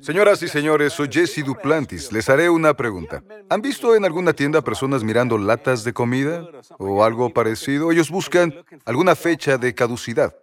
[0.00, 2.12] Señoras y señores, soy Jesse Duplantis.
[2.12, 3.22] Les haré una pregunta.
[3.50, 6.46] ¿Han visto en alguna tienda personas mirando latas de comida
[6.78, 7.92] o algo parecido?
[7.92, 8.54] Ellos buscan
[8.84, 10.34] alguna fecha de caducidad.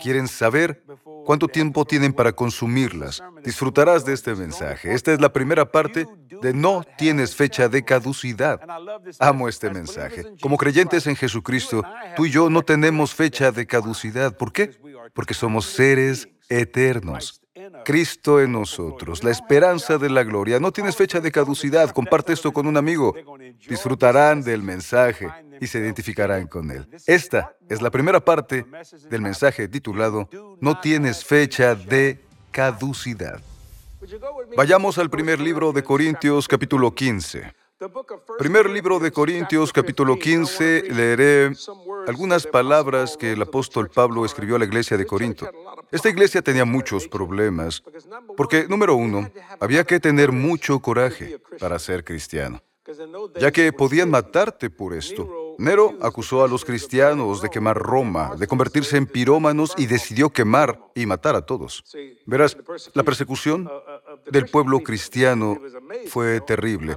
[0.00, 0.84] Quieren saber
[1.24, 3.22] cuánto tiempo tienen para consumirlas.
[3.44, 4.92] Disfrutarás de este mensaje.
[4.94, 6.06] Esta es la primera parte
[6.40, 8.60] de No tienes fecha de caducidad.
[9.20, 10.24] Amo este mensaje.
[10.40, 11.84] Como creyentes en Jesucristo,
[12.16, 14.36] tú y yo no tenemos fecha de caducidad.
[14.36, 14.70] ¿Por qué?
[15.14, 17.41] Porque somos seres eternos.
[17.84, 20.60] Cristo en nosotros, la esperanza de la gloria.
[20.60, 21.90] No tienes fecha de caducidad.
[21.90, 23.14] Comparte esto con un amigo.
[23.68, 25.28] Disfrutarán del mensaje
[25.60, 26.88] y se identificarán con él.
[27.06, 28.64] Esta es la primera parte
[29.10, 30.28] del mensaje titulado
[30.60, 33.40] No tienes fecha de caducidad.
[34.56, 37.61] Vayamos al primer libro de Corintios capítulo 15.
[38.38, 41.52] Primer libro de Corintios capítulo 15, leeré
[42.06, 45.50] algunas palabras que el apóstol Pablo escribió a la iglesia de Corinto.
[45.90, 47.82] Esta iglesia tenía muchos problemas,
[48.36, 52.62] porque, número uno, había que tener mucho coraje para ser cristiano,
[53.38, 55.41] ya que podían matarte por esto.
[55.62, 60.80] Nero acusó a los cristianos de quemar Roma, de convertirse en pirómanos y decidió quemar
[60.92, 61.84] y matar a todos.
[62.26, 62.56] Verás,
[62.94, 63.70] la persecución
[64.28, 65.56] del pueblo cristiano
[66.08, 66.96] fue terrible.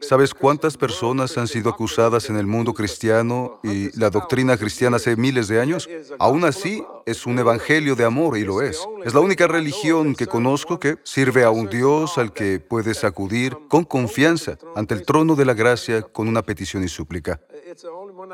[0.00, 5.14] ¿Sabes cuántas personas han sido acusadas en el mundo cristiano y la doctrina cristiana hace
[5.14, 5.88] miles de años?
[6.18, 8.80] Aún así, es un evangelio de amor y lo es.
[9.04, 13.56] Es la única religión que conozco que sirve a un Dios al que puedes acudir
[13.68, 17.40] con confianza ante el trono de la gracia con una petición y súplica.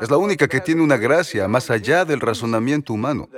[0.01, 3.29] Es la única que tiene una gracia más allá del razonamiento humano.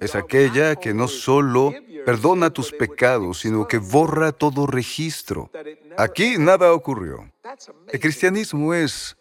[0.00, 1.72] Es aquella que no solo
[2.04, 5.50] perdona tus pecados, sino que borra todo registro.
[5.96, 7.30] Aquí nada ocurrió.
[7.88, 9.16] El cristianismo es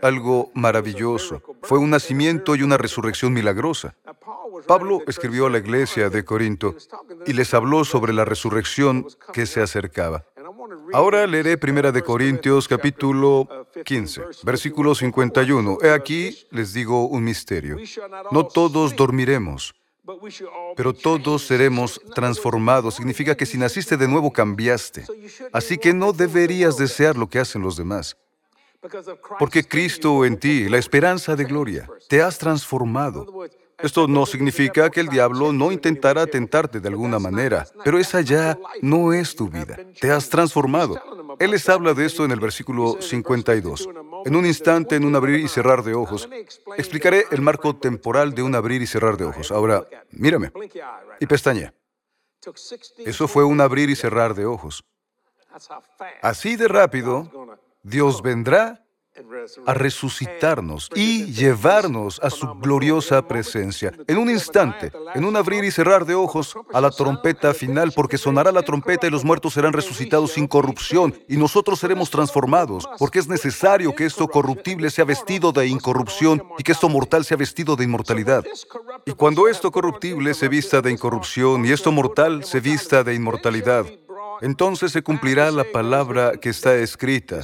[0.00, 1.42] algo maravilloso.
[1.62, 3.94] Fue un nacimiento y una resurrección milagrosa.
[4.66, 6.74] Pablo escribió a la iglesia de Corinto
[7.26, 10.24] y les habló sobre la resurrección que se acercaba.
[10.92, 15.78] Ahora leeré Primera de Corintios capítulo 15, versículo 51.
[15.82, 17.76] He aquí les digo un misterio.
[18.30, 19.74] No todos dormiremos,
[20.76, 22.94] pero todos seremos transformados.
[22.94, 25.04] Significa que si naciste de nuevo cambiaste.
[25.52, 28.16] Así que no deberías desear lo que hacen los demás.
[29.38, 33.48] Porque Cristo en ti, la esperanza de gloria, te has transformado.
[33.78, 38.58] Esto no significa que el diablo no intentará tentarte de alguna manera, pero esa ya
[38.80, 39.76] no es tu vida.
[40.00, 41.00] Te has transformado.
[41.42, 43.88] Él les habla de esto en el versículo 52.
[44.24, 46.28] En un instante, en un abrir y cerrar de ojos.
[46.76, 49.50] Explicaré el marco temporal de un abrir y cerrar de ojos.
[49.50, 50.52] Ahora, mírame.
[51.18, 51.72] Y pestañe.
[52.98, 54.84] Eso fue un abrir y cerrar de ojos.
[56.22, 57.28] Así de rápido,
[57.82, 58.86] Dios vendrá
[59.66, 63.92] a resucitarnos y llevarnos a su gloriosa presencia.
[64.06, 68.16] En un instante, en un abrir y cerrar de ojos, a la trompeta final, porque
[68.16, 73.18] sonará la trompeta y los muertos serán resucitados sin corrupción y nosotros seremos transformados, porque
[73.18, 77.76] es necesario que esto corruptible sea vestido de incorrupción y que esto mortal sea vestido
[77.76, 78.44] de inmortalidad.
[79.04, 83.84] Y cuando esto corruptible se vista de incorrupción y esto mortal se vista de inmortalidad,
[84.42, 87.42] entonces se cumplirá la palabra que está escrita.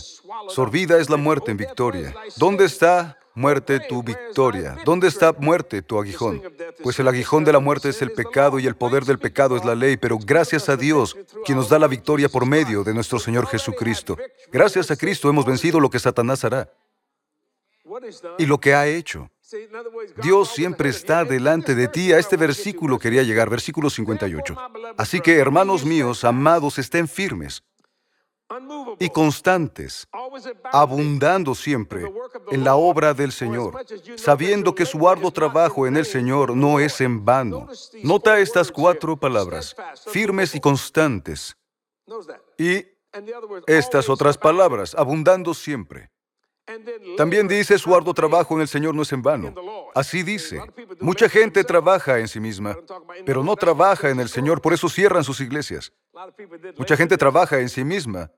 [0.49, 2.15] Sorbida es la muerte en victoria.
[2.37, 4.77] ¿Dónde está, muerte, tu victoria?
[4.85, 6.43] ¿Dónde está, muerte, tu aguijón?
[6.83, 9.65] Pues el aguijón de la muerte es el pecado y el poder del pecado es
[9.65, 13.21] la ley, pero gracias a Dios, quien nos da la victoria por medio de nuestro
[13.21, 14.17] Señor Jesucristo.
[14.51, 16.69] Gracias a Cristo hemos vencido lo que Satanás hará
[18.39, 19.31] y lo que ha hecho.
[20.23, 22.13] Dios siempre está delante de ti.
[22.13, 24.57] A este versículo quería llegar, versículo 58.
[24.97, 27.63] Así que, hermanos míos, amados, estén firmes
[28.99, 30.09] y constantes,
[30.73, 32.11] abundando siempre
[32.51, 33.85] en la obra del Señor,
[34.17, 37.69] sabiendo que su arduo trabajo en el Señor no es en vano.
[38.03, 39.77] Nota estas cuatro palabras,
[40.07, 41.57] firmes y constantes.
[42.57, 42.87] Y
[43.67, 46.11] estas otras palabras, abundando siempre.
[47.17, 49.55] También dice, su arduo trabajo en el Señor no es en vano.
[49.95, 50.61] Así dice.
[51.01, 52.77] Mucha gente trabaja en sí misma,
[53.25, 55.93] pero no trabaja en el Señor, por eso cierran sus iglesias.
[56.77, 58.31] Mucha gente trabaja en sí misma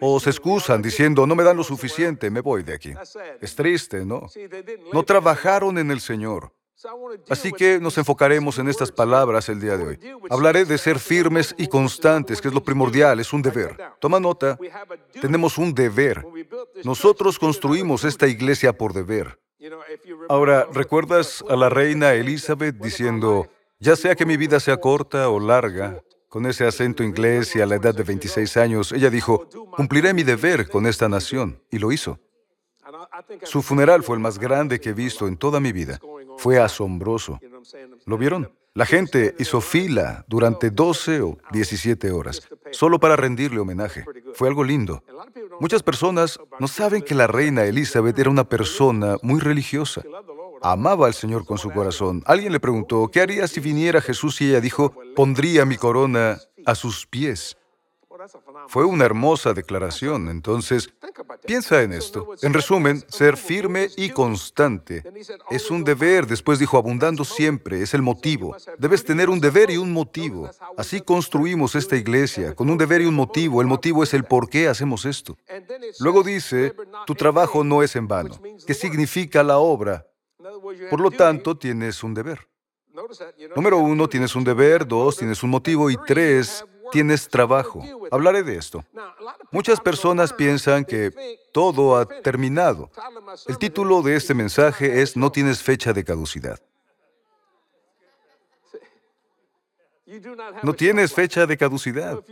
[0.00, 2.94] o se excusan diciendo, no me dan lo suficiente, me voy de aquí.
[3.40, 4.26] Es triste, ¿no?
[4.92, 6.52] No trabajaron en el Señor.
[7.28, 9.98] Así que nos enfocaremos en estas palabras el día de hoy.
[10.30, 13.76] Hablaré de ser firmes y constantes, que es lo primordial, es un deber.
[14.00, 14.58] Toma nota,
[15.20, 16.24] tenemos un deber.
[16.84, 19.38] Nosotros construimos esta iglesia por deber.
[20.28, 25.38] Ahora, ¿recuerdas a la reina Elizabeth diciendo, ya sea que mi vida sea corta o
[25.38, 29.46] larga, con ese acento inglés y a la edad de 26 años, ella dijo,
[29.76, 32.18] cumpliré mi deber con esta nación, y lo hizo.
[33.42, 36.00] Su funeral fue el más grande que he visto en toda mi vida.
[36.38, 37.38] Fue asombroso.
[38.06, 38.50] ¿Lo vieron?
[38.74, 44.04] La gente hizo fila durante 12 o 17 horas, solo para rendirle homenaje.
[44.32, 45.04] Fue algo lindo.
[45.60, 50.02] Muchas personas no saben que la reina Elizabeth era una persona muy religiosa.
[50.62, 52.22] Amaba al Señor con su corazón.
[52.24, 54.40] Alguien le preguntó, ¿qué haría si viniera Jesús?
[54.40, 57.58] Y ella dijo, pondría mi corona a sus pies.
[58.68, 60.28] Fue una hermosa declaración.
[60.28, 60.92] Entonces,
[61.46, 62.28] piensa en esto.
[62.42, 65.02] En resumen, ser firme y constante
[65.50, 66.26] es un deber.
[66.26, 68.56] Después dijo, abundando siempre, es el motivo.
[68.78, 70.50] Debes tener un deber y un motivo.
[70.76, 73.60] Así construimos esta iglesia, con un deber y un motivo.
[73.60, 75.36] El motivo es el por qué hacemos esto.
[76.00, 76.74] Luego dice,
[77.06, 78.40] tu trabajo no es en vano.
[78.66, 80.06] ¿Qué significa la obra?
[80.90, 82.48] Por lo tanto, tienes un deber.
[83.56, 84.86] Número uno, tienes un deber.
[84.86, 85.90] Dos, tienes un motivo.
[85.90, 87.82] Y tres, tienes trabajo.
[88.10, 88.84] Hablaré de esto.
[89.50, 91.10] Muchas personas piensan que
[91.52, 92.90] todo ha terminado.
[93.48, 96.60] El título de este mensaje es No tienes fecha de caducidad.
[100.62, 102.22] No tienes fecha de caducidad.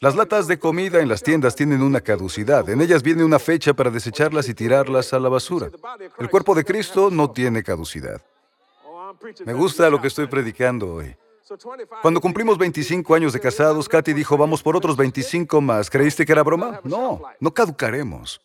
[0.00, 2.68] Las latas de comida en las tiendas tienen una caducidad.
[2.70, 5.70] En ellas viene una fecha para desecharlas y tirarlas a la basura.
[6.18, 8.22] El cuerpo de Cristo no tiene caducidad.
[9.44, 11.14] Me gusta lo que estoy predicando hoy.
[12.02, 15.90] Cuando cumplimos 25 años de casados, Katy dijo, vamos por otros 25 más.
[15.90, 16.80] ¿Creíste que era broma?
[16.84, 18.40] No, no caducaremos.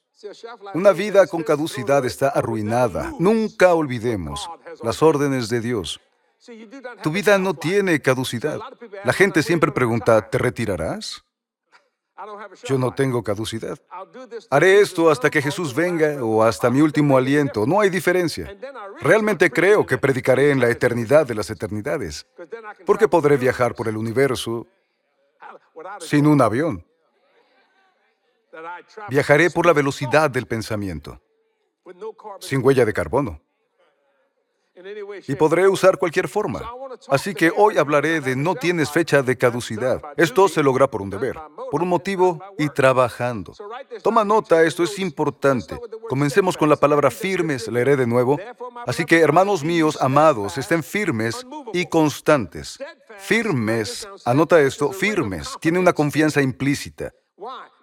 [0.74, 3.12] Una vida con caducidad está arruinada.
[3.20, 4.50] Nunca olvidemos
[4.84, 6.00] las órdenes de Dios.
[7.04, 8.60] Tu vida no tiene caducidad.
[9.04, 11.24] La gente siempre pregunta, ¿te retirarás?
[12.64, 13.80] Yo no tengo caducidad.
[14.50, 17.66] Haré esto hasta que Jesús venga o hasta mi último aliento.
[17.66, 18.56] No hay diferencia.
[19.00, 22.28] Realmente creo que predicaré en la eternidad de las eternidades,
[22.86, 24.68] porque podré viajar por el universo
[26.00, 26.86] sin un avión.
[29.10, 31.22] Viajaré por la velocidad del pensamiento,
[32.40, 33.42] sin huella de carbono
[35.28, 36.62] y podré usar cualquier forma.
[37.10, 40.02] Así que hoy hablaré de no tienes fecha de caducidad.
[40.18, 41.38] Esto se logra por un deber,
[41.70, 43.54] por un motivo y trabajando.
[44.04, 45.80] Toma nota, esto es importante.
[46.10, 48.40] Comencemos con la palabra firmes, leeré de nuevo.
[48.86, 52.80] Así que, hermanos míos, amados, estén firmes y constantes.
[53.18, 57.14] Firmes, anota esto, firmes, tiene una confianza implícita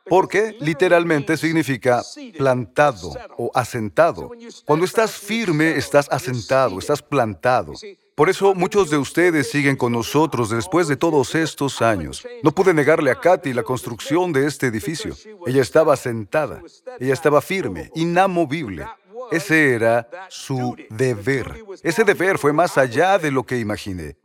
[0.08, 2.02] porque literalmente significa
[2.36, 4.30] plantado o asentado.
[4.64, 7.74] Cuando estás firme, estás asentado, estás plantado.
[8.14, 12.26] Por eso muchos de ustedes siguen con nosotros después de todos estos años.
[12.42, 15.14] No pude negarle a Katy la construcción de este edificio.
[15.46, 16.60] Ella estaba sentada,
[16.98, 18.86] ella estaba firme, inamovible.
[19.30, 21.64] Ese era su deber.
[21.82, 24.16] Ese deber fue más allá de lo que imaginé.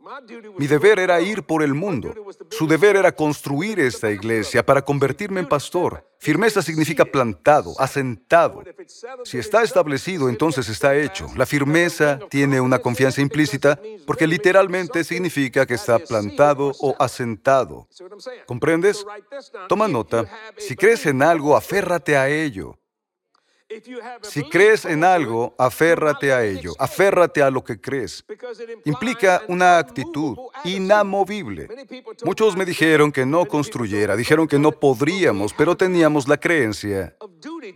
[0.58, 2.14] Mi deber era ir por el mundo.
[2.50, 6.06] Su deber era construir esta iglesia para convertirme en pastor.
[6.18, 8.62] Firmeza significa plantado, asentado.
[9.24, 11.26] Si está establecido, entonces está hecho.
[11.36, 17.88] La firmeza tiene una confianza implícita porque literalmente significa que está plantado o asentado.
[18.46, 19.04] ¿Comprendes?
[19.68, 20.24] Toma nota.
[20.56, 22.78] Si crees en algo, aférrate a ello.
[24.22, 28.24] Si crees en algo, aférrate a ello, aférrate a lo que crees.
[28.84, 31.68] Implica una actitud inamovible.
[32.24, 37.16] Muchos me dijeron que no construyera, dijeron que no podríamos, pero teníamos la creencia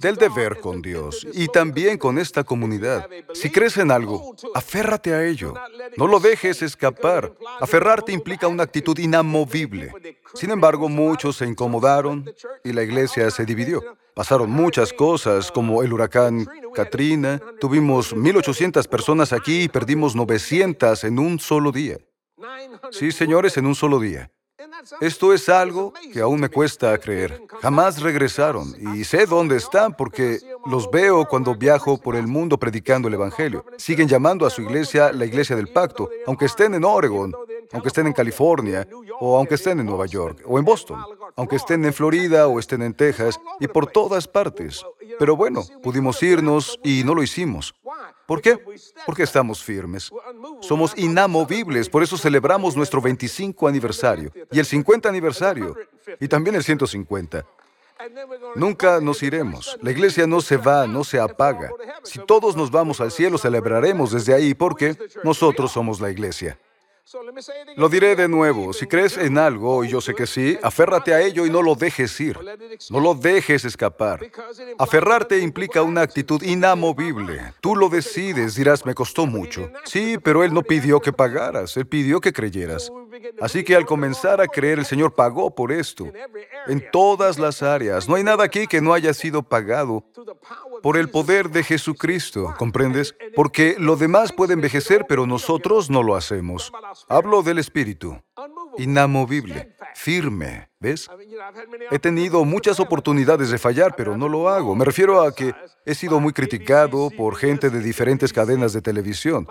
[0.00, 3.08] del deber con Dios y también con esta comunidad.
[3.32, 5.54] Si crees en algo, aférrate a ello.
[5.96, 7.32] No lo dejes escapar.
[7.60, 9.92] Aferrarte implica una actitud inamovible.
[10.34, 12.30] Sin embargo, muchos se incomodaron
[12.64, 13.82] y la iglesia se dividió.
[14.14, 17.40] Pasaron muchas cosas, como el huracán Katrina.
[17.60, 21.98] Tuvimos 1.800 personas aquí y perdimos 900 en un solo día.
[22.90, 24.30] Sí, señores, en un solo día.
[25.00, 27.42] Esto es algo que aún me cuesta creer.
[27.60, 33.08] Jamás regresaron y sé dónde están porque los veo cuando viajo por el mundo predicando
[33.08, 33.64] el Evangelio.
[33.76, 37.32] Siguen llamando a su iglesia la iglesia del pacto, aunque estén en Oregon,
[37.72, 38.86] aunque estén en California,
[39.20, 41.04] o aunque estén en Nueva York, o en Boston
[41.38, 44.84] aunque estén en Florida o estén en Texas y por todas partes.
[45.20, 47.76] Pero bueno, pudimos irnos y no lo hicimos.
[48.26, 48.58] ¿Por qué?
[49.06, 50.10] Porque estamos firmes.
[50.60, 55.76] Somos inamovibles, por eso celebramos nuestro 25 aniversario y el 50 aniversario
[56.18, 57.46] y también el 150.
[58.56, 59.78] Nunca nos iremos.
[59.80, 61.70] La iglesia no se va, no se apaga.
[62.02, 66.58] Si todos nos vamos al cielo, celebraremos desde ahí porque nosotros somos la iglesia.
[67.76, 71.20] Lo diré de nuevo, si crees en algo, y yo sé que sí, aférrate a
[71.20, 72.38] ello y no lo dejes ir.
[72.90, 74.20] No lo dejes escapar.
[74.78, 77.54] Aferrarte implica una actitud inamovible.
[77.60, 79.70] Tú lo decides, dirás, me costó mucho.
[79.84, 82.90] Sí, pero Él no pidió que pagaras, Él pidió que creyeras.
[83.40, 86.06] Así que al comenzar a creer, el Señor pagó por esto.
[86.66, 88.08] En todas las áreas.
[88.08, 90.04] No hay nada aquí que no haya sido pagado
[90.82, 93.14] por el poder de Jesucristo, ¿comprendes?
[93.34, 96.72] Porque lo demás puede envejecer, pero nosotros no lo hacemos.
[97.08, 98.20] Hablo del Espíritu,
[98.78, 101.08] inamovible, firme, ¿ves?
[101.90, 104.74] He tenido muchas oportunidades de fallar, pero no lo hago.
[104.74, 105.54] Me refiero a que
[105.84, 109.46] he sido muy criticado por gente de diferentes cadenas de televisión.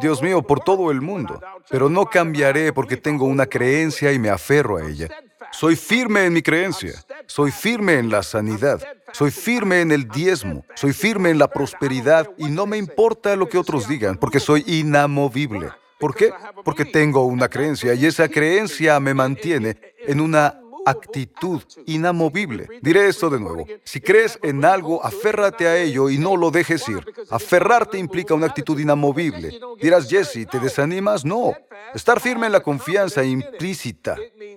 [0.00, 1.40] Dios mío, por todo el mundo.
[1.68, 5.08] Pero no cambiaré porque tengo una creencia y me aferro a ella.
[5.52, 6.92] Soy firme en mi creencia.
[7.26, 8.80] Soy firme en la sanidad.
[9.12, 10.64] Soy firme en el diezmo.
[10.74, 14.64] Soy firme en la prosperidad y no me importa lo que otros digan porque soy
[14.66, 15.70] inamovible.
[16.00, 16.32] ¿Por qué?
[16.64, 22.66] Porque tengo una creencia y esa creencia me mantiene en una actitud inamovible.
[22.80, 23.66] Diré esto de nuevo.
[23.84, 27.04] Si crees en algo, aférrate a ello y no lo dejes ir.
[27.30, 29.60] Aferrarte implica una actitud inamovible.
[29.80, 31.24] Dirás, Jesse, ¿te desanimas?
[31.24, 31.54] No.
[31.94, 34.16] Estar firme en la confianza implícita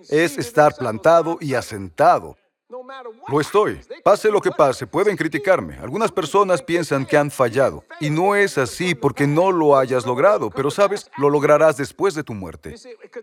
[0.10, 2.38] es estar plantado y asentado.
[3.28, 3.80] Lo estoy.
[4.04, 5.78] Pase lo que pase, pueden criticarme.
[5.78, 7.84] Algunas personas piensan que han fallado.
[8.00, 12.24] Y no es así porque no lo hayas logrado, pero sabes, lo lograrás después de
[12.24, 12.76] tu muerte.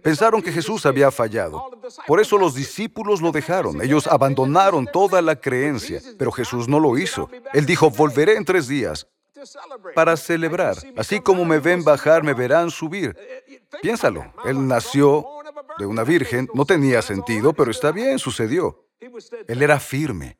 [0.02, 1.71] Pensaron que Jesús había fallado.
[2.07, 3.83] Por eso los discípulos lo dejaron.
[3.83, 7.28] Ellos abandonaron toda la creencia, pero Jesús no lo hizo.
[7.52, 9.07] Él dijo, volveré en tres días
[9.95, 10.76] para celebrar.
[10.97, 13.16] Así como me ven bajar, me verán subir.
[13.83, 15.26] Piénsalo, él nació
[15.78, 18.85] de una virgen, no tenía sentido, pero está bien, sucedió.
[19.49, 20.38] Él era firme,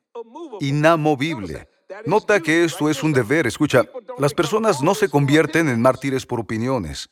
[0.59, 1.67] inamovible.
[2.05, 3.47] Nota que esto es un deber.
[3.47, 3.85] Escucha,
[4.17, 7.09] las personas no se convierten en mártires por opiniones.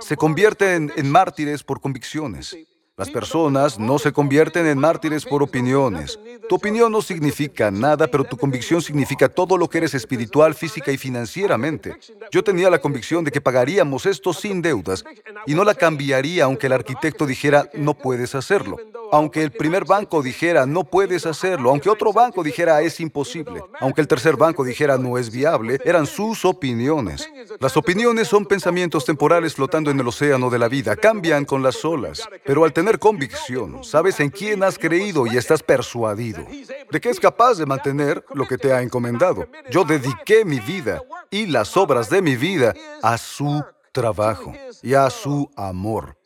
[0.00, 2.56] Se convierten en mártires por convicciones.
[2.96, 6.16] Las personas no se convierten en mártires por opiniones.
[6.48, 10.92] Tu opinión no significa nada, pero tu convicción significa todo lo que eres espiritual, física
[10.92, 11.96] y financieramente.
[12.30, 15.04] Yo tenía la convicción de que pagaríamos esto sin deudas
[15.44, 18.76] y no la cambiaría aunque el arquitecto dijera no puedes hacerlo.
[19.10, 24.00] Aunque el primer banco dijera no puedes hacerlo, aunque otro banco dijera es imposible, aunque
[24.00, 27.28] el tercer banco dijera no es viable, eran sus opiniones.
[27.60, 31.84] Las opiniones son pensamientos temporales flotando en el océano de la vida, cambian con las
[31.84, 36.44] olas, pero al tener convicción, sabes en quién has creído y estás persuadido
[36.90, 39.48] de que es capaz de mantener lo que te ha encomendado.
[39.70, 45.08] Yo dediqué mi vida y las obras de mi vida a su trabajo y a
[45.08, 46.18] su amor.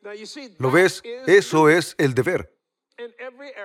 [0.59, 1.01] ¿Lo ves?
[1.29, 2.53] Eso es el deber.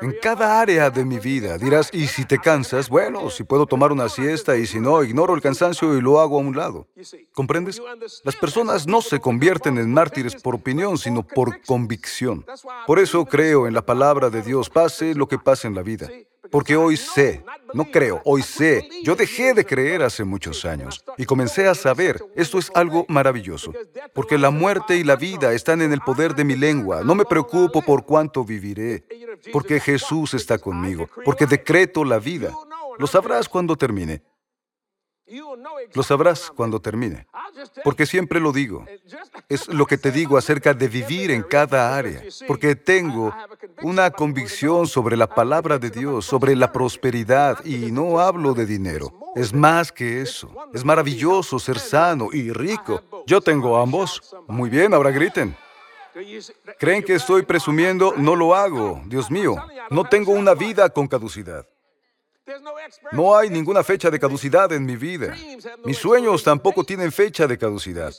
[0.01, 3.91] En cada área de mi vida dirás, y si te cansas, bueno, si puedo tomar
[3.91, 6.87] una siesta y si no, ignoro el cansancio y lo hago a un lado.
[7.31, 7.81] ¿Comprendes?
[8.23, 12.45] Las personas no se convierten en mártires por opinión, sino por convicción.
[12.85, 16.09] Por eso creo en la palabra de Dios, pase lo que pase en la vida.
[16.53, 17.43] Porque hoy sé,
[17.74, 18.88] no creo, hoy sé.
[19.01, 22.24] Yo dejé de creer hace muchos años y comencé a saber.
[22.36, 23.74] Esto es algo maravilloso.
[24.13, 27.01] Porque la muerte y la vida están en el poder de mi lengua.
[27.03, 29.03] No me preocupo por cuánto viviré.
[29.51, 31.10] Porque Jesús está conmigo.
[31.25, 32.51] Porque decreto la vida.
[33.00, 34.22] Lo sabrás cuando termine.
[35.94, 37.27] Lo sabrás cuando termine,
[37.84, 38.86] porque siempre lo digo.
[39.48, 43.34] Es lo que te digo acerca de vivir en cada área, porque tengo
[43.82, 49.13] una convicción sobre la palabra de Dios, sobre la prosperidad, y no hablo de dinero.
[49.36, 50.53] Es más que eso.
[50.74, 53.01] Es maravilloso ser sano y rico.
[53.25, 54.36] Yo tengo ambos.
[54.48, 55.56] Muy bien, ahora griten.
[56.77, 58.13] ¿Creen que estoy presumiendo?
[58.18, 59.01] No lo hago.
[59.06, 59.56] Dios mío,
[59.89, 61.65] no tengo una vida con caducidad.
[63.12, 65.35] No hay ninguna fecha de caducidad en mi vida.
[65.85, 68.13] Mis sueños tampoco tienen fecha de caducidad.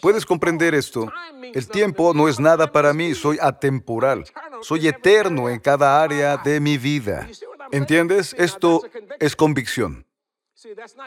[0.00, 1.10] ¿Puedes comprender esto?
[1.42, 4.24] El tiempo no es nada para mí, soy atemporal.
[4.62, 7.28] Soy eterno en cada área de mi vida.
[7.70, 8.34] ¿Entiendes?
[8.38, 8.82] Esto
[9.18, 10.06] es convicción.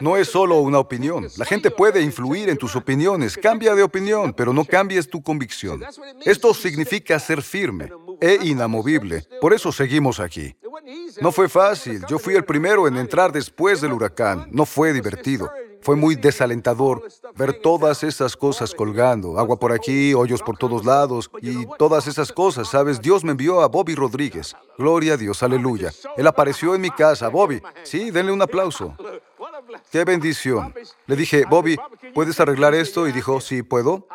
[0.00, 1.28] No es solo una opinión.
[1.36, 3.36] La gente puede influir en tus opiniones.
[3.36, 5.82] Cambia de opinión, pero no cambies tu convicción.
[6.24, 7.90] Esto significa ser firme
[8.22, 9.26] e inamovible.
[9.40, 10.54] Por eso seguimos aquí.
[11.20, 12.04] No fue fácil.
[12.08, 14.46] Yo fui el primero en entrar después del huracán.
[14.50, 15.50] No fue divertido.
[15.82, 17.02] Fue muy desalentador
[17.34, 22.30] ver todas esas cosas colgando, agua por aquí, hoyos por todos lados y todas esas
[22.30, 23.00] cosas, ¿sabes?
[23.00, 24.54] Dios me envió a Bobby Rodríguez.
[24.78, 25.92] Gloria a Dios, aleluya.
[26.16, 27.26] Él apareció en mi casa.
[27.28, 28.94] Bobby, sí, denle un aplauso.
[29.90, 30.74] ¡Qué bendición!
[31.06, 31.78] Le dije, Bobby,
[32.14, 33.06] ¿puedes arreglar esto?
[33.06, 34.06] Y dijo, sí, puedo.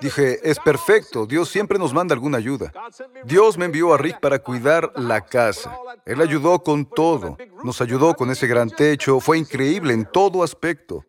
[0.00, 2.72] Dije, es perfecto, Dios siempre nos manda alguna ayuda.
[3.24, 5.76] Dios me envió a Rick para cuidar la casa.
[6.04, 7.36] Él ayudó con todo.
[7.64, 9.20] Nos ayudó con ese gran techo.
[9.20, 11.04] Fue increíble en todo aspecto.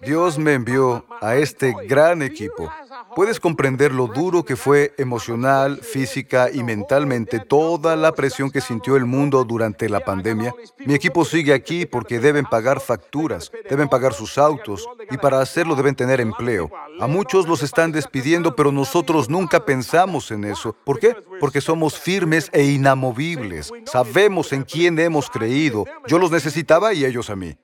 [0.00, 2.70] Dios me envió a este gran equipo.
[3.14, 8.96] Puedes comprender lo duro que fue emocional, física y mentalmente toda la presión que sintió
[8.96, 10.54] el mundo durante la pandemia.
[10.78, 13.29] Mi equipo sigue aquí porque deben pagar facturas,
[13.68, 16.70] deben pagar sus autos y para hacerlo deben tener empleo.
[16.98, 20.74] A muchos los están despidiendo, pero nosotros nunca pensamos en eso.
[20.84, 21.16] ¿Por qué?
[21.38, 23.72] Porque somos firmes e inamovibles.
[23.84, 25.84] Sabemos en quién hemos creído.
[26.06, 27.56] Yo los necesitaba y ellos a mí.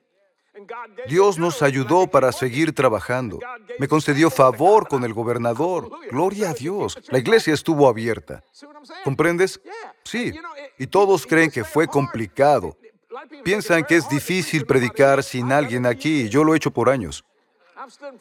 [1.07, 3.39] Dios nos ayudó para seguir trabajando.
[3.79, 5.89] Me concedió favor con el gobernador.
[6.09, 6.97] Gloria a Dios.
[7.09, 8.43] La iglesia estuvo abierta.
[9.03, 9.61] ¿Comprendes?
[10.03, 10.33] Sí.
[10.77, 12.77] Y todos creen que fue complicado.
[13.43, 16.29] Piensan que es difícil predicar sin alguien aquí.
[16.29, 17.23] Yo lo he hecho por años.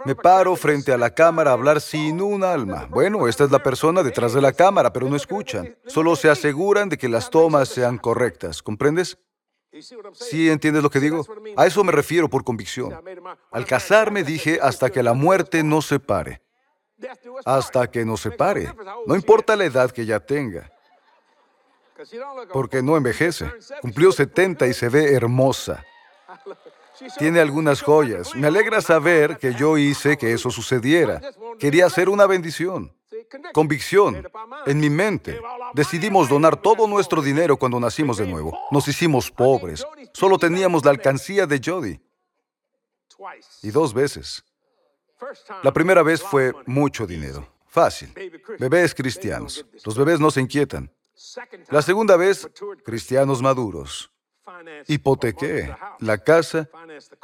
[0.04, 2.86] Me paro frente a la cámara a hablar sin un alma.
[2.90, 5.76] Bueno, esta es la persona detrás de la cámara, pero no escuchan.
[5.86, 8.62] Solo se aseguran de que las tomas sean correctas.
[8.62, 9.18] ¿Comprendes?
[10.12, 11.26] ¿Sí entiendes lo que digo?
[11.56, 12.98] A eso me refiero por convicción.
[13.50, 16.42] Al casarme dije hasta que la muerte nos separe.
[17.44, 18.72] Hasta que nos separe.
[19.06, 20.70] No importa la edad que ya tenga.
[22.52, 23.50] Porque no envejece.
[23.80, 25.84] Cumplió 70 y se ve hermosa.
[27.18, 28.34] Tiene algunas joyas.
[28.34, 31.20] Me alegra saber que yo hice que eso sucediera.
[31.58, 32.92] Quería hacer una bendición.
[33.52, 34.26] Convicción
[34.66, 35.40] en mi mente.
[35.74, 38.58] Decidimos donar todo nuestro dinero cuando nacimos de nuevo.
[38.70, 39.84] Nos hicimos pobres.
[40.12, 42.00] Solo teníamos la alcancía de Jody.
[43.62, 44.44] Y dos veces.
[45.62, 47.46] La primera vez fue mucho dinero.
[47.66, 48.12] Fácil.
[48.58, 49.64] Bebés cristianos.
[49.84, 50.90] Los bebés no se inquietan.
[51.70, 52.48] La segunda vez,
[52.84, 54.12] cristianos maduros.
[54.86, 56.68] Hipotequé la casa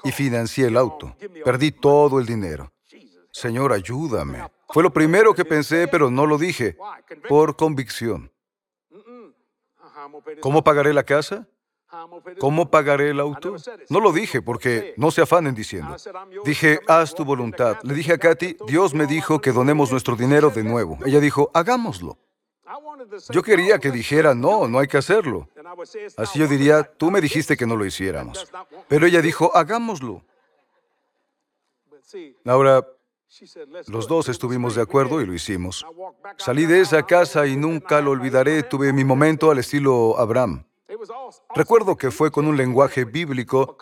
[0.05, 1.15] y financié el auto.
[1.45, 2.73] Perdí todo el dinero.
[3.31, 4.47] Señor, ayúdame.
[4.69, 6.77] Fue lo primero que pensé, pero no lo dije,
[7.29, 8.31] por convicción.
[10.41, 11.47] ¿Cómo pagaré la casa?
[12.41, 13.57] ¿Cómo pagaré el auto?
[13.91, 15.97] No lo dije porque no se afanen diciendo.
[16.45, 17.79] Dije, haz tu voluntad.
[17.83, 20.99] Le dije a Katy, Dios me dijo que donemos nuestro dinero de nuevo.
[21.05, 22.19] Ella dijo, hagámoslo.
[23.31, 25.49] Yo quería que dijera, no, no hay que hacerlo.
[26.17, 28.51] Así yo diría, tú me dijiste que no lo hiciéramos.
[28.89, 30.23] Pero ella dijo, hagámoslo.
[32.45, 32.87] Ahora,
[33.87, 35.87] los dos estuvimos de acuerdo y lo hicimos.
[36.37, 38.63] Salí de esa casa y nunca lo olvidaré.
[38.63, 40.65] Tuve mi momento al estilo Abraham.
[41.55, 43.77] Recuerdo que fue con un lenguaje bíblico,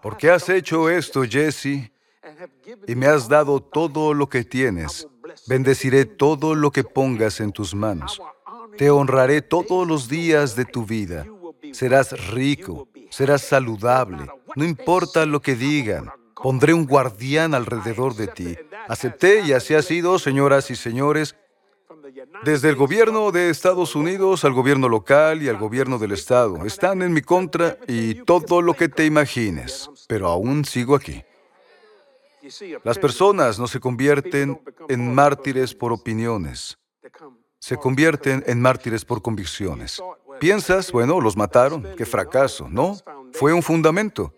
[0.00, 1.92] porque has hecho esto, Jesse,
[2.86, 5.06] y me has dado todo lo que tienes.
[5.46, 8.20] Bendeciré todo lo que pongas en tus manos.
[8.76, 11.26] Te honraré todos los días de tu vida.
[11.72, 14.26] Serás rico, serás saludable.
[14.54, 18.56] No importa lo que digan, pondré un guardián alrededor de ti.
[18.88, 21.36] Acepté y así ha sido, señoras y señores,
[22.44, 26.64] desde el gobierno de Estados Unidos al gobierno local y al gobierno del Estado.
[26.64, 31.24] Están en mi contra y todo lo que te imagines, pero aún sigo aquí.
[32.84, 36.78] Las personas no se convierten en mártires por opiniones,
[37.58, 40.02] se convierten en mártires por convicciones.
[40.38, 42.68] Piensas, bueno, los mataron, qué fracaso.
[42.68, 42.96] No,
[43.32, 44.32] fue un fundamento.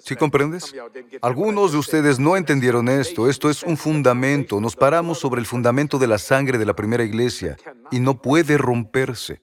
[0.00, 0.74] ¿Sí comprendes?
[1.22, 3.28] Algunos de ustedes no entendieron esto.
[3.28, 4.60] Esto es un fundamento.
[4.60, 7.56] Nos paramos sobre el fundamento de la sangre de la primera iglesia
[7.90, 9.40] y no puede romperse.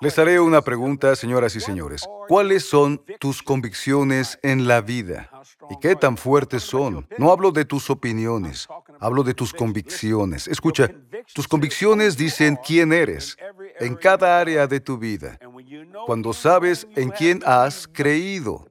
[0.00, 2.04] Les haré una pregunta, señoras y señores.
[2.26, 5.30] ¿Cuáles son tus convicciones en la vida?
[5.70, 7.06] ¿Y qué tan fuertes son?
[7.18, 8.66] No hablo de tus opiniones,
[8.98, 10.48] hablo de tus convicciones.
[10.48, 10.90] Escucha,
[11.32, 13.36] tus convicciones dicen quién eres
[13.78, 15.38] en cada área de tu vida.
[16.04, 18.68] Cuando sabes en quién has creído,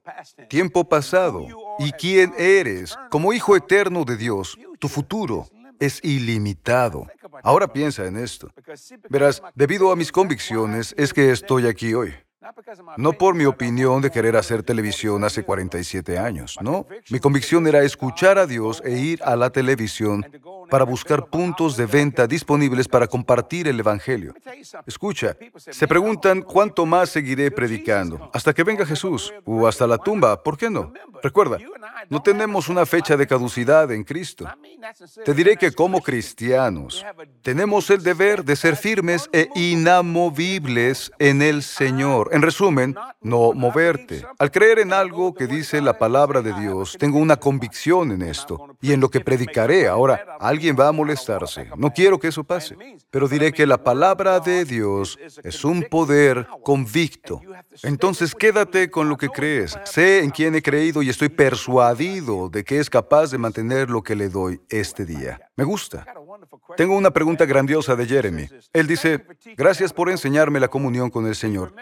[0.50, 1.46] tiempo pasado,
[1.78, 5.48] y quién eres como hijo eterno de Dios, tu futuro
[5.80, 7.06] es ilimitado.
[7.42, 8.50] Ahora piensa en esto.
[9.08, 12.14] Verás, debido a mis convicciones es que estoy aquí hoy.
[12.96, 16.86] No por mi opinión de querer hacer televisión hace 47 años, no.
[17.10, 20.24] Mi convicción era escuchar a Dios e ir a la televisión
[20.68, 24.34] para buscar puntos de venta disponibles para compartir el Evangelio.
[24.86, 30.42] Escucha, se preguntan cuánto más seguiré predicando, hasta que venga Jesús o hasta la tumba,
[30.42, 30.92] ¿por qué no?
[31.22, 31.58] Recuerda,
[32.08, 34.46] no tenemos una fecha de caducidad en Cristo.
[35.24, 37.04] Te diré que como cristianos
[37.42, 42.30] tenemos el deber de ser firmes e inamovibles en el Señor.
[42.38, 44.24] En resumen, no moverte.
[44.38, 48.76] Al creer en algo que dice la palabra de Dios, tengo una convicción en esto
[48.80, 49.88] y en lo que predicaré.
[49.88, 51.68] Ahora, alguien va a molestarse.
[51.76, 52.76] No quiero que eso pase.
[53.10, 57.40] Pero diré que la palabra de Dios es un poder convicto.
[57.82, 59.76] Entonces quédate con lo que crees.
[59.82, 64.04] Sé en quién he creído y estoy persuadido de que es capaz de mantener lo
[64.04, 65.40] que le doy este día.
[65.56, 66.06] Me gusta.
[66.76, 68.48] Tengo una pregunta grandiosa de Jeremy.
[68.72, 71.74] Él dice, gracias por enseñarme la comunión con el Señor.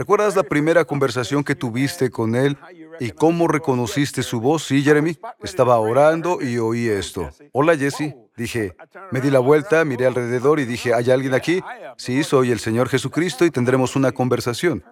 [0.00, 2.56] ¿Recuerdas la primera conversación que tuviste con él
[3.00, 4.64] y cómo reconociste su voz?
[4.64, 5.18] Sí, Jeremy.
[5.42, 7.28] Estaba orando y oí esto.
[7.52, 8.16] Hola, Jesse.
[8.34, 8.74] Dije,
[9.10, 11.62] me di la vuelta, miré alrededor y dije, ¿hay alguien aquí?
[11.98, 14.82] Sí, soy el Señor Jesucristo y tendremos una conversación.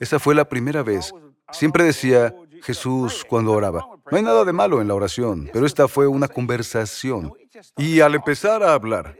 [0.00, 1.14] Esa fue la primera vez.
[1.50, 3.88] Siempre decía Jesús cuando oraba.
[4.10, 7.32] No hay nada de malo en la oración, pero esta fue una conversación.
[7.78, 9.16] Y al empezar a hablar,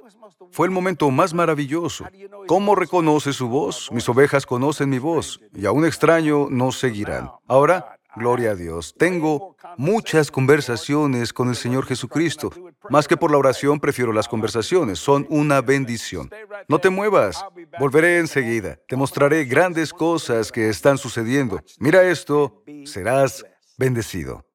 [0.51, 2.05] fue el momento más maravilloso.
[2.47, 3.91] ¿Cómo reconoce su voz?
[3.93, 7.31] Mis ovejas conocen mi voz, y a un extraño no seguirán.
[7.47, 8.95] Ahora, Gloria a Dios.
[8.99, 12.51] Tengo muchas conversaciones con el Señor Jesucristo.
[12.91, 14.99] Más que por la oración, prefiero las conversaciones.
[14.99, 16.29] Son una bendición.
[16.67, 17.45] No te muevas.
[17.79, 18.77] Volveré enseguida.
[18.89, 21.61] Te mostraré grandes cosas que están sucediendo.
[21.79, 22.65] Mira esto.
[22.85, 23.45] Serás
[23.77, 24.48] bendecido.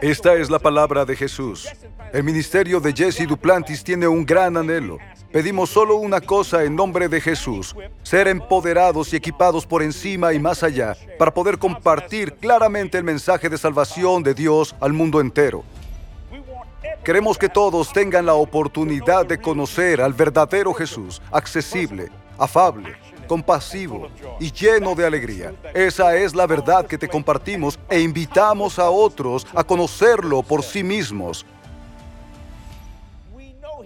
[0.00, 1.68] Esta es la palabra de Jesús.
[2.12, 4.98] El ministerio de Jesse Duplantis tiene un gran anhelo.
[5.32, 10.38] Pedimos solo una cosa en nombre de Jesús, ser empoderados y equipados por encima y
[10.38, 15.64] más allá para poder compartir claramente el mensaje de salvación de Dios al mundo entero.
[17.04, 24.08] Queremos que todos tengan la oportunidad de conocer al verdadero Jesús, accesible, afable, compasivo
[24.40, 25.54] y lleno de alegría.
[25.74, 30.82] Esa es la verdad que te compartimos e invitamos a otros a conocerlo por sí
[30.82, 31.46] mismos.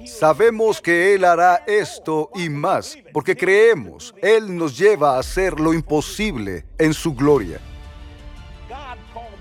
[0.07, 5.75] Sabemos que Él hará esto y más, porque creemos, Él nos lleva a hacer lo
[5.75, 7.61] imposible en su gloria.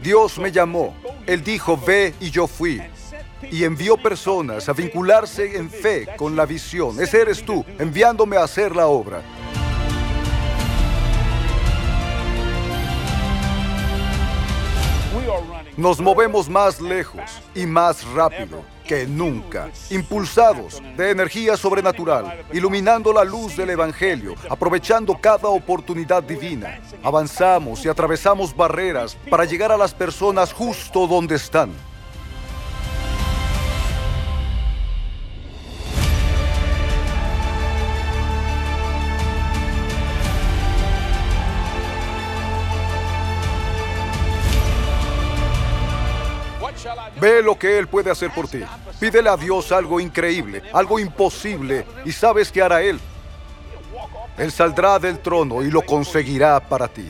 [0.02, 0.94] Dios me llamó,
[1.26, 2.82] Él dijo, ve y yo fui.
[3.52, 7.00] Y envió personas a vincularse en fe con la visión.
[7.02, 9.22] Ese eres tú, enviándome a hacer la obra.
[15.78, 17.22] Nos movemos más lejos
[17.54, 25.16] y más rápido que nunca, impulsados de energía sobrenatural, iluminando la luz del Evangelio, aprovechando
[25.22, 26.80] cada oportunidad divina.
[27.04, 31.72] Avanzamos y atravesamos barreras para llegar a las personas justo donde están.
[47.20, 48.62] Ve lo que Él puede hacer por ti.
[49.00, 53.00] Pídele a Dios algo increíble, algo imposible, y sabes que hará Él.
[54.38, 57.08] Él saldrá del trono y lo conseguirá para ti.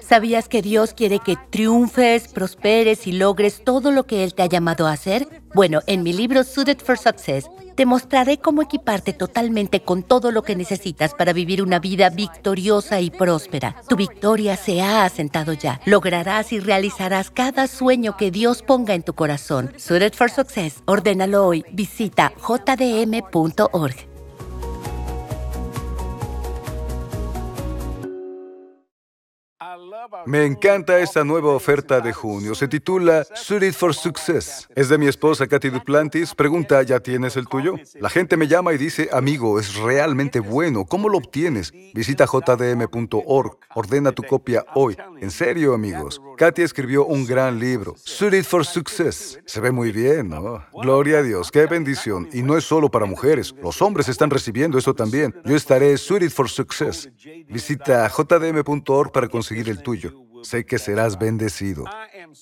[0.00, 4.46] ¿Sabías que Dios quiere que triunfes, prosperes y logres todo lo que Él te ha
[4.46, 5.42] llamado a hacer?
[5.54, 7.48] Bueno, en mi libro Suited for Success
[7.80, 13.00] te mostraré cómo equiparte totalmente con todo lo que necesitas para vivir una vida victoriosa
[13.00, 13.76] y próspera.
[13.88, 15.80] Tu victoria se ha asentado ya.
[15.86, 19.72] Lograrás y realizarás cada sueño que Dios ponga en tu corazón.
[19.78, 20.82] Suited for Success.
[20.84, 21.64] Ordénalo hoy.
[21.72, 24.09] Visita jdm.org.
[30.26, 32.54] Me encanta esta nueva oferta de junio.
[32.54, 34.68] Se titula Suited for Success.
[34.74, 36.34] Es de mi esposa Katy Duplantis.
[36.34, 37.74] Pregunta, ¿ya tienes el tuyo?
[37.94, 40.84] La gente me llama y dice, amigo, es realmente bueno.
[40.84, 41.72] ¿Cómo lo obtienes?
[41.94, 43.58] Visita jdm.org.
[43.74, 44.96] Ordena tu copia hoy.
[45.20, 46.20] En serio, amigos.
[46.40, 49.38] Katy escribió un gran libro, Suited for Success.
[49.44, 50.64] Se ve muy bien, ¿no?
[50.72, 52.30] Gloria a Dios, qué bendición.
[52.32, 53.54] Y no es solo para mujeres.
[53.62, 55.34] Los hombres están recibiendo eso también.
[55.44, 57.10] Yo estaré Suited for Success.
[57.46, 59.99] Visita jdm.org para conseguir el tuyo.
[60.02, 60.29] тобою.
[60.42, 61.84] Sé que serás bendecido.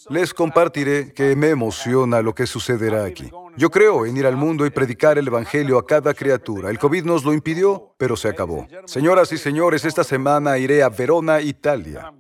[0.09, 3.31] Les compartiré que me emociona lo que sucederá aquí.
[3.57, 6.71] Yo creo en ir al mundo y predicar el Evangelio a cada criatura.
[6.71, 8.67] El COVID nos lo impidió, pero se acabó.
[8.85, 12.13] Señoras y señores, esta semana iré a Verona, Italia,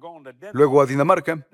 [0.52, 1.46] luego a Dinamarca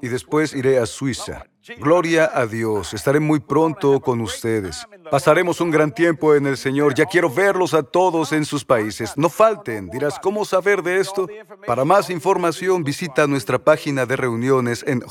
[0.00, 1.44] y después iré a Suiza.
[1.78, 4.86] Gloria a Dios, estaré muy pronto con ustedes.
[5.10, 6.94] Pasaremos un gran tiempo en el Señor.
[6.94, 9.14] Ya quiero verlos a todos en sus países.
[9.16, 9.88] No falten.
[9.88, 11.26] Dirás, ¿cómo saber de esto?
[11.66, 15.02] Para más información, visita nuestra página de reuniones en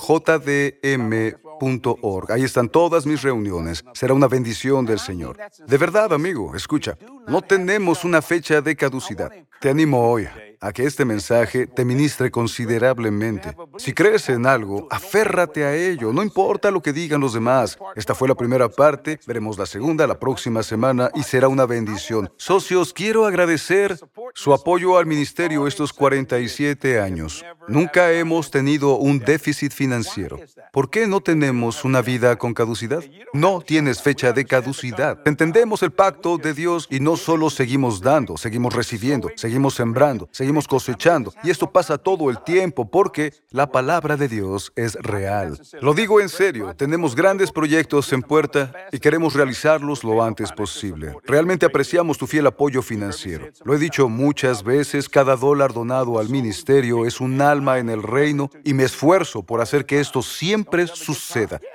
[1.59, 2.31] jdm.org.
[2.31, 3.83] Ahí están todas mis reuniones.
[3.93, 5.37] Será una bendición del Señor.
[5.65, 6.97] De verdad, amigo, escucha.
[7.27, 9.31] No tenemos una fecha de caducidad.
[9.59, 10.27] Te animo hoy
[10.61, 13.55] a que este mensaje te ministre considerablemente.
[13.77, 17.77] Si crees en algo, aférrate a ello, no importa lo que digan los demás.
[17.95, 22.31] Esta fue la primera parte, veremos la segunda la próxima semana y será una bendición.
[22.37, 23.97] Socios, quiero agradecer
[24.33, 27.43] su apoyo al ministerio estos 47 años.
[27.67, 30.39] Nunca hemos tenido un déficit financiero.
[30.71, 31.44] ¿Por qué no tenemos
[31.83, 33.03] una vida con caducidad?
[33.33, 35.19] No tienes fecha de caducidad.
[35.25, 40.67] Entendemos el pacto de Dios y no solo seguimos dando, seguimos recibiendo, seguimos sembrando, seguimos
[40.67, 41.33] cosechando.
[41.43, 45.59] Y esto pasa todo el tiempo porque la palabra de Dios es real.
[45.81, 51.13] Lo digo en serio, tenemos grandes proyectos en puerta y queremos realizarlos lo antes posible.
[51.25, 53.47] Realmente apreciamos tu fiel apoyo financiero.
[53.63, 58.01] Lo he dicho muchas veces, cada dólar donado al ministerio es un alma en el
[58.01, 60.87] reino y me esfuerzo por hacer que esto siempre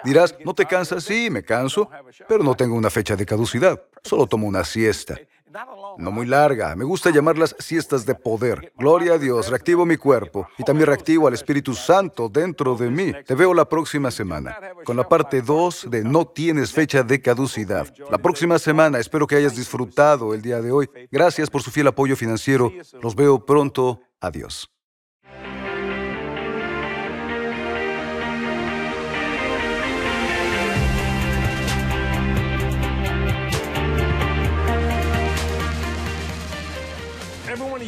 [0.05, 1.05] Dirás, ¿no te cansas?
[1.05, 1.89] Sí, me canso,
[2.29, 3.83] pero no tengo una fecha de caducidad.
[4.03, 5.17] Solo tomo una siesta.
[5.99, 6.77] No muy larga.
[6.77, 8.73] Me gusta llamarlas siestas de poder.
[8.77, 13.13] Gloria a Dios, reactivo mi cuerpo y también reactivo al Espíritu Santo dentro de mí.
[13.27, 17.93] Te veo la próxima semana con la parte 2 de No tienes fecha de caducidad.
[18.11, 20.89] La próxima semana espero que hayas disfrutado el día de hoy.
[21.11, 22.73] Gracias por su fiel apoyo financiero.
[23.03, 24.01] Los veo pronto.
[24.21, 24.71] Adiós.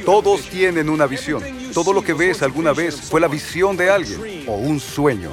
[0.05, 1.42] Todos tienen una visión.
[1.72, 5.31] Todo lo que ves alguna vez fue la visión de alguien o un sueño.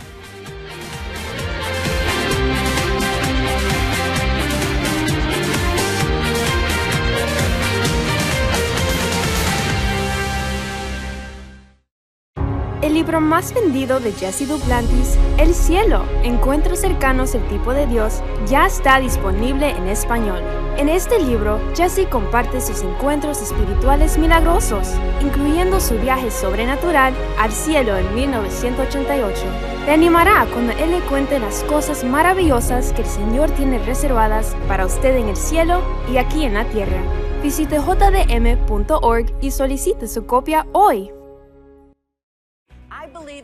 [12.82, 18.22] El libro más vendido de Jesse Duplantis, El cielo, encuentros cercanos el tipo de Dios,
[18.48, 20.42] ya está disponible en español.
[20.80, 24.88] En este libro, Jesse comparte sus encuentros espirituales milagrosos,
[25.20, 29.42] incluyendo su viaje sobrenatural al cielo en 1988.
[29.84, 34.86] Te animará cuando él le cuente las cosas maravillosas que el Señor tiene reservadas para
[34.86, 37.02] usted en el cielo y aquí en la tierra.
[37.44, 41.12] Visite jdm.org y solicite su copia hoy.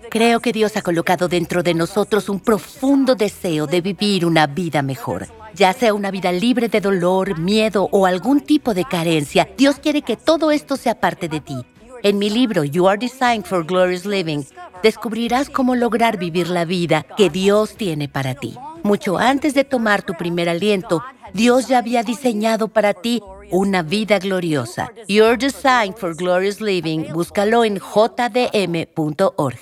[0.10, 4.82] Creo que Dios ha colocado dentro de nosotros un profundo deseo de vivir una vida
[4.82, 5.28] mejor.
[5.56, 10.02] Ya sea una vida libre de dolor, miedo o algún tipo de carencia, Dios quiere
[10.02, 11.56] que todo esto sea parte de ti.
[12.04, 14.44] En mi libro You Are Designed for Glorious Living,
[14.84, 18.58] descubrirás cómo lograr vivir la vida que Dios tiene para ti.
[18.84, 21.02] Mucho antes de tomar tu primer aliento,
[21.34, 24.92] Dios ya había diseñado para ti una vida gloriosa.
[25.08, 29.58] Your Design for Glorious Living, búscalo en jdm.org.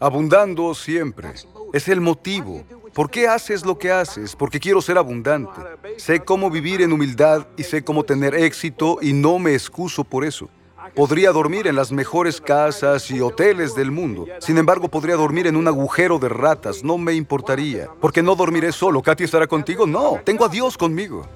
[0.00, 1.34] Abundando siempre.
[1.74, 2.64] Es el motivo.
[2.94, 4.36] ¿Por qué haces lo que haces?
[4.36, 5.60] Porque quiero ser abundante.
[5.96, 10.24] Sé cómo vivir en humildad y sé cómo tener éxito y no me excuso por
[10.24, 10.48] eso.
[10.94, 14.26] Podría dormir en las mejores casas y hoteles del mundo.
[14.38, 16.84] Sin embargo, podría dormir en un agujero de ratas.
[16.84, 17.88] No me importaría.
[18.00, 19.02] Porque no dormiré solo.
[19.02, 19.88] ¿Katy estará contigo?
[19.88, 20.20] No.
[20.24, 21.26] Tengo a Dios conmigo.